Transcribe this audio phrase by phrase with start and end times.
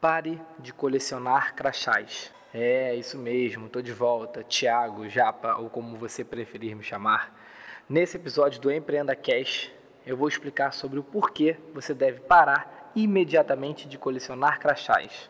[0.00, 2.32] Pare de colecionar crachás.
[2.54, 4.44] É, isso mesmo, tô de volta.
[4.44, 7.34] Tiago, Japa, ou como você preferir me chamar.
[7.88, 9.72] Nesse episódio do Empreenda Cash,
[10.06, 15.28] eu vou explicar sobre o porquê você deve parar imediatamente de colecionar crachás.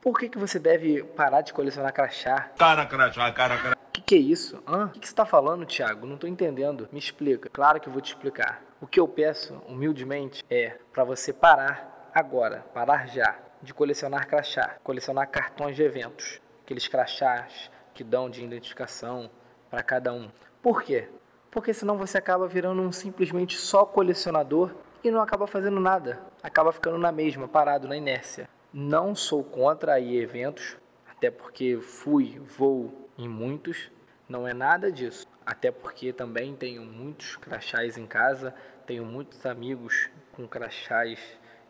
[0.00, 2.50] Por que, que você deve parar de colecionar crachá?
[2.56, 3.79] Cara, crachá, cara, cara.
[4.10, 4.60] O que, é isso?
[4.66, 4.86] Hã?
[4.86, 6.04] O que, que você está falando, Thiago?
[6.04, 6.88] Não estou entendendo.
[6.90, 7.48] Me explica.
[7.48, 8.60] Claro que eu vou te explicar.
[8.80, 14.78] O que eu peço, humildemente, é para você parar agora, parar já, de colecionar crachá,
[14.82, 19.30] colecionar cartões de eventos, aqueles crachás que dão de identificação
[19.70, 20.28] para cada um.
[20.60, 21.08] Por quê?
[21.48, 26.18] Porque senão você acaba virando um simplesmente só colecionador e não acaba fazendo nada.
[26.42, 28.48] Acaba ficando na mesma, parado na inércia.
[28.74, 30.76] Não sou contra aí eventos,
[31.08, 33.88] até porque fui, vou em muitos,
[34.30, 35.26] não é nada disso.
[35.44, 38.54] Até porque também tenho muitos crachás em casa,
[38.86, 41.18] tenho muitos amigos com crachás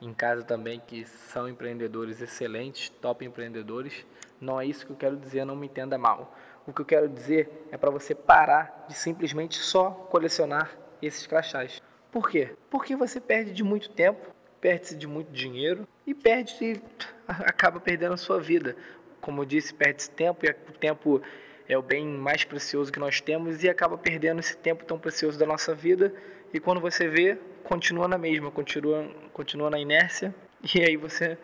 [0.01, 4.07] em casa também que são empreendedores excelentes, top empreendedores.
[4.41, 6.37] Não é isso que eu quero dizer, não me entenda mal.
[6.67, 11.83] O que eu quero dizer é para você parar de simplesmente só colecionar esses crachás.
[12.13, 12.55] Por quê?
[12.69, 16.81] Porque você perde de muito tempo perde-se de muito dinheiro e perde
[17.27, 18.77] acaba perdendo a sua vida.
[19.21, 21.23] Como eu disse, perde-se tempo e o tempo
[21.71, 25.39] é o bem mais precioso que nós temos e acaba perdendo esse tempo tão precioso
[25.39, 26.13] da nossa vida
[26.53, 30.35] e quando você vê, continua na mesma, continua, continua na inércia
[30.75, 31.39] e aí você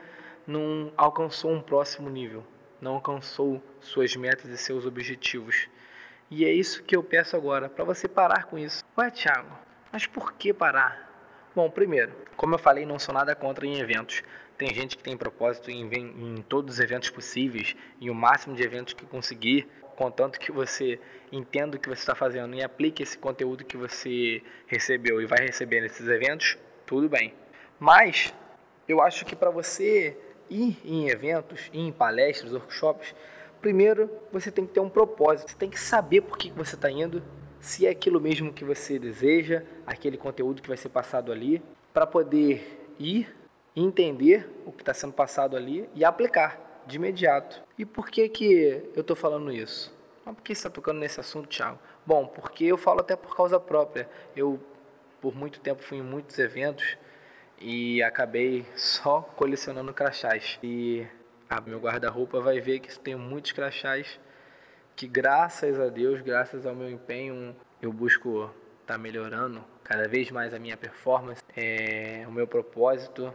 [0.44, 2.44] não alcançou um próximo nível,
[2.80, 5.68] não alcançou suas metas e seus objetivos.
[6.28, 8.82] E é isso que eu peço agora, para você parar com isso.
[8.98, 9.56] Ué, Thiago,
[9.92, 11.06] mas por que parar?
[11.54, 14.24] Bom, primeiro, como eu falei, não sou nada contra em eventos.
[14.58, 18.62] Tem gente que tem propósito em, em todos os eventos possíveis, em o máximo de
[18.64, 21.00] eventos que conseguir, contanto que você
[21.32, 25.40] entenda o que você está fazendo e aplique esse conteúdo que você recebeu e vai
[25.40, 27.34] receber nesses eventos, tudo bem.
[27.80, 28.32] Mas
[28.86, 30.16] eu acho que para você
[30.48, 33.14] ir em eventos, ir em palestras, workshops,
[33.60, 36.90] primeiro você tem que ter um propósito, você tem que saber por que você está
[36.90, 37.22] indo,
[37.58, 41.60] se é aquilo mesmo que você deseja, aquele conteúdo que vai ser passado ali,
[41.92, 43.34] para poder ir,
[43.74, 47.62] entender o que está sendo passado ali e aplicar de imediato.
[47.78, 49.94] E por que, que eu estou falando isso?
[50.24, 51.78] Por que você está tocando nesse assunto, Thiago?
[52.04, 54.08] Bom, porque eu falo até por causa própria.
[54.34, 54.60] Eu,
[55.20, 56.96] por muito tempo, fui em muitos eventos
[57.60, 60.58] e acabei só colecionando crachás.
[60.62, 61.06] E
[61.48, 64.18] a meu guarda-roupa vai ver que tenho muitos crachás
[64.96, 70.30] que graças a Deus, graças ao meu empenho, eu busco estar tá melhorando cada vez
[70.30, 73.32] mais a minha performance, é, o meu propósito,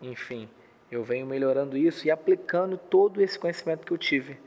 [0.00, 0.48] enfim,
[0.92, 4.38] eu venho melhorando isso e aplicando todo esse conhecimento que eu tive.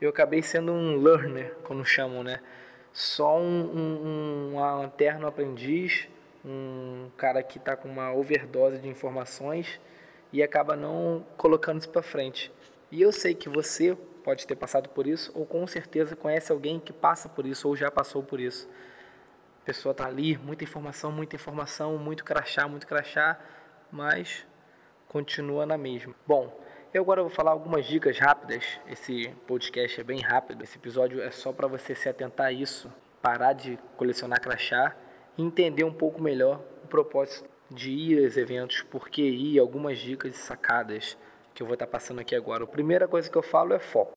[0.00, 2.40] Eu acabei sendo um learner, como chamam, né?
[2.92, 6.08] Só um, um, um eterno aprendiz,
[6.44, 9.80] um cara que está com uma overdose de informações
[10.32, 12.52] e acaba não colocando isso para frente.
[12.92, 16.78] E eu sei que você pode ter passado por isso, ou com certeza conhece alguém
[16.78, 18.68] que passa por isso ou já passou por isso.
[19.62, 23.36] A pessoa está ali, muita informação, muita informação, muito crachá, muito crachá,
[23.90, 24.46] mas
[25.08, 26.14] continua na mesma.
[26.26, 26.54] Bom,
[26.92, 28.64] eu agora vou falar algumas dicas rápidas.
[28.86, 32.92] Esse podcast é bem rápido, esse episódio é só para você se atentar a isso,
[33.22, 34.94] parar de colecionar crachá
[35.36, 39.98] e entender um pouco melhor o propósito de ir aos eventos, por que ir, algumas
[39.98, 41.16] dicas e sacadas
[41.54, 42.64] que eu vou estar passando aqui agora.
[42.64, 44.16] A primeira coisa que eu falo é foco.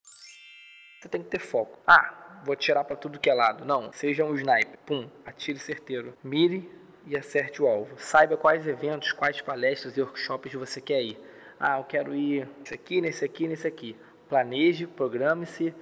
[1.00, 1.80] Você tem que ter foco.
[1.86, 3.66] Ah, vou tirar para tudo que é lado.
[3.66, 4.78] Não, seja um sniper.
[4.86, 6.14] Pum, atire certeiro.
[6.24, 6.70] Mire
[7.06, 7.96] e acerte o alvo.
[7.98, 11.18] Saiba quais eventos, quais palestras e workshops você quer ir.
[11.60, 13.96] Ah, eu quero ir nesse aqui, nesse aqui, nesse aqui.
[14.28, 15.74] Planeje, programe-se,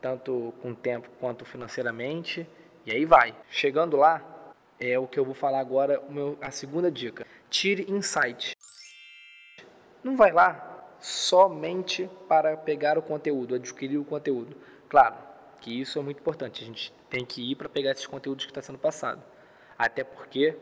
[0.00, 2.48] tanto com tempo quanto financeiramente,
[2.86, 3.34] e aí vai.
[3.50, 7.26] Chegando lá, é o que eu vou falar agora, meu, a segunda dica.
[7.50, 8.56] Tire insight.
[10.02, 14.56] Não vai lá somente para pegar o conteúdo, adquirir o conteúdo.
[14.88, 15.16] Claro
[15.60, 18.50] que isso é muito importante, a gente tem que ir para pegar esses conteúdos que
[18.50, 19.22] está sendo passado.
[19.78, 20.56] Até porque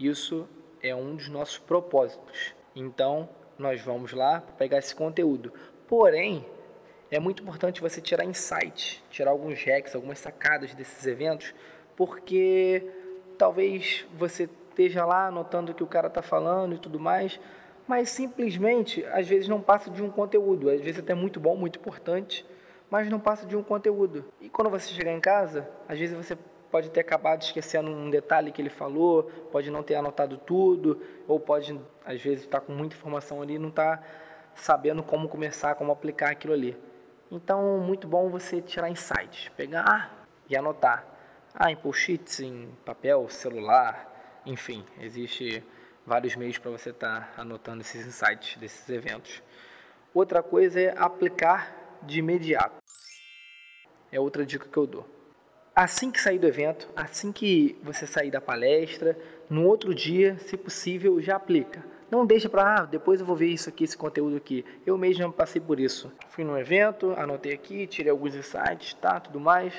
[0.00, 0.48] isso
[0.82, 2.54] é um dos nossos propósitos.
[2.74, 5.52] Então, nós vamos lá pegar esse conteúdo.
[5.86, 6.44] Porém,
[7.10, 11.54] é muito importante você tirar insight, tirar alguns hacks, algumas sacadas desses eventos,
[11.96, 12.84] porque
[13.38, 17.40] talvez você esteja lá anotando o que o cara está falando e tudo mais,
[17.86, 21.78] mas simplesmente às vezes não passa de um conteúdo, às vezes até muito bom, muito
[21.78, 22.44] importante,
[22.90, 24.24] mas não passa de um conteúdo.
[24.40, 26.36] E quando você chegar em casa, às vezes você
[26.70, 31.40] pode ter acabado esquecendo um detalhe que ele falou, pode não ter anotado tudo, ou
[31.40, 34.04] pode às vezes estar com muita informação ali e não estar tá
[34.54, 36.76] sabendo como começar, como aplicar aquilo ali.
[37.30, 41.06] Então, muito bom você tirar insights, pegar e anotar.
[41.54, 45.64] Ah, em post-its, em papel, celular, enfim, existe
[46.06, 49.42] vários meios para você estar tá anotando esses insights desses eventos.
[50.14, 52.76] Outra coisa é aplicar de imediato.
[54.10, 55.17] É outra dica que eu dou.
[55.80, 59.16] Assim que sair do evento, assim que você sair da palestra,
[59.48, 61.84] no outro dia, se possível, já aplica.
[62.10, 64.64] Não deixa para, ah, depois eu vou ver isso aqui, esse conteúdo aqui.
[64.84, 66.10] Eu mesmo passei por isso.
[66.30, 69.72] Fui num evento, anotei aqui, tirei alguns insights, tá, tudo mais.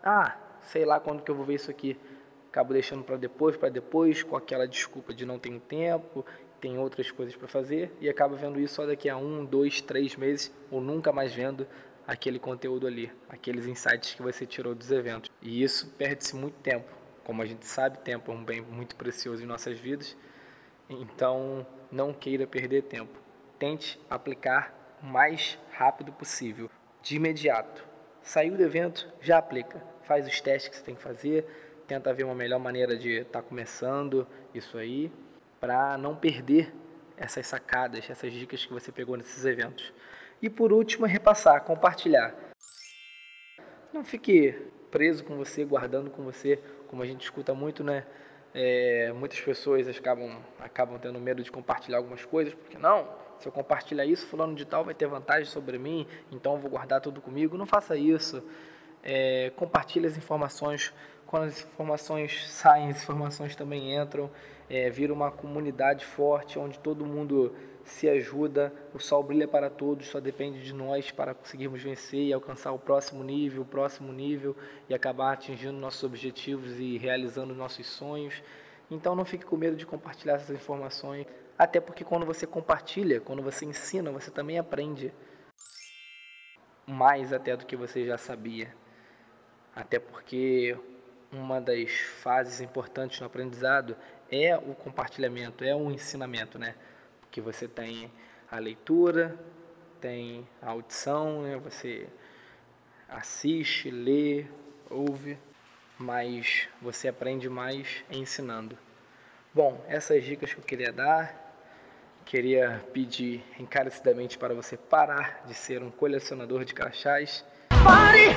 [0.00, 1.98] Ah, sei lá quando que eu vou ver isso aqui.
[2.48, 6.24] Acabo deixando para depois, para depois, com aquela desculpa de não ter tempo,
[6.60, 10.14] tem outras coisas para fazer e acaba vendo isso só daqui a um, dois, três
[10.14, 11.66] meses ou nunca mais vendo
[12.06, 15.30] aquele conteúdo ali, aqueles insights que você tirou dos eventos.
[15.40, 16.88] E isso perde-se muito tempo.
[17.24, 20.16] Como a gente sabe, tempo é um bem muito precioso em nossas vidas.
[20.88, 23.18] Então, não queira perder tempo.
[23.58, 26.70] Tente aplicar o mais rápido possível,
[27.00, 27.84] de imediato.
[28.22, 29.82] Saiu do evento, já aplica.
[30.02, 31.46] Faz os testes que você tem que fazer,
[31.86, 35.10] tenta ver uma melhor maneira de estar tá começando isso aí,
[35.60, 36.72] para não perder
[37.16, 39.92] essas sacadas, essas dicas que você pegou nesses eventos.
[40.42, 42.34] E por último, é repassar, compartilhar.
[43.92, 44.52] Não fique
[44.90, 48.04] preso com você, guardando com você, como a gente escuta muito, né?
[48.52, 53.08] É, muitas pessoas acabam, acabam tendo medo de compartilhar algumas coisas, porque não,
[53.38, 56.70] se eu compartilhar isso, fulano de tal vai ter vantagem sobre mim, então eu vou
[56.70, 57.56] guardar tudo comigo.
[57.56, 58.42] Não faça isso.
[59.02, 60.92] É, compartilhe as informações.
[61.26, 64.30] Quando as informações saem, as informações também entram.
[64.68, 70.06] É, vira uma comunidade forte, onde todo mundo se ajuda, o sol brilha para todos,
[70.06, 74.56] só depende de nós para conseguirmos vencer e alcançar o próximo nível, o próximo nível
[74.88, 78.42] e acabar atingindo nossos objetivos e realizando nossos sonhos.
[78.90, 81.26] Então não fique com medo de compartilhar essas informações,
[81.58, 85.12] até porque quando você compartilha, quando você ensina, você também aprende
[86.86, 88.74] mais até do que você já sabia.
[89.74, 90.76] Até porque
[91.32, 93.96] uma das fases importantes no aprendizado
[94.30, 96.74] é o compartilhamento, é o ensinamento, né?
[97.32, 98.12] Que você tem
[98.50, 99.36] a leitura,
[100.00, 101.56] tem a audição, né?
[101.56, 102.06] você
[103.08, 104.44] assiste, lê,
[104.90, 105.38] ouve,
[105.98, 108.76] mas você aprende mais ensinando.
[109.54, 111.56] Bom, essas dicas que eu queria dar,
[112.26, 117.44] queria pedir encarecidamente para você parar de ser um colecionador de crachás.
[117.82, 118.36] Pare!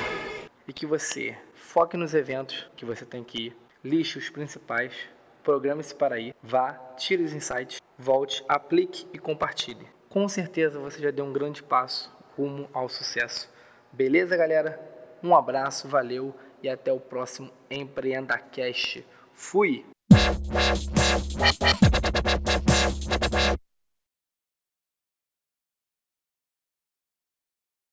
[0.66, 4.94] E que você foque nos eventos que você tem que ir, lixe os principais,
[5.44, 9.86] programe-se para ir, vá, tire os insights volte, aplique e compartilhe.
[10.08, 13.50] Com certeza você já deu um grande passo rumo ao sucesso.
[13.92, 14.78] Beleza, galera?
[15.22, 19.04] Um abraço, valeu e até o próximo Empreenda Cast.
[19.32, 19.84] Fui!